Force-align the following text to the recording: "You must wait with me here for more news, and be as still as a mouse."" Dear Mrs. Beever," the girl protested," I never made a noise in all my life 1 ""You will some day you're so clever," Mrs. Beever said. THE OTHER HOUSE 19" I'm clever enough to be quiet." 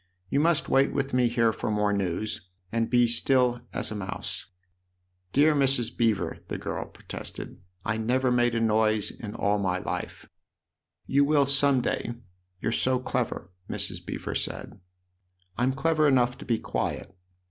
"You 0.31 0.39
must 0.39 0.67
wait 0.67 0.91
with 0.93 1.13
me 1.13 1.27
here 1.27 1.53
for 1.53 1.69
more 1.69 1.93
news, 1.93 2.49
and 2.71 2.89
be 2.89 3.03
as 3.03 3.13
still 3.13 3.61
as 3.71 3.91
a 3.91 3.95
mouse."" 3.95 4.47
Dear 5.31 5.53
Mrs. 5.53 5.95
Beever," 5.95 6.39
the 6.47 6.57
girl 6.57 6.87
protested," 6.87 7.61
I 7.85 7.97
never 7.97 8.31
made 8.31 8.55
a 8.55 8.59
noise 8.59 9.11
in 9.11 9.35
all 9.35 9.59
my 9.59 9.77
life 9.77 10.23
1 10.23 10.29
""You 11.15 11.23
will 11.23 11.45
some 11.45 11.81
day 11.81 12.15
you're 12.59 12.71
so 12.71 12.97
clever," 12.97 13.51
Mrs. 13.69 14.03
Beever 14.03 14.33
said. 14.33 14.51
THE 14.51 14.55
OTHER 14.55 14.69
HOUSE 14.69 14.71
19" 14.71 14.81
I'm 15.59 15.73
clever 15.73 16.07
enough 16.07 16.37
to 16.39 16.45
be 16.45 16.57
quiet." 16.57 17.15